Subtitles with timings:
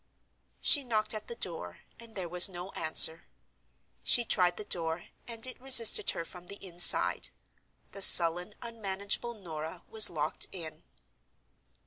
[0.61, 3.27] She knocked at the door, and there was no answer.
[4.03, 7.29] She tried the door, and it resisted her from the inside.
[7.91, 10.81] The sullen, unmanageable Norah was locked in.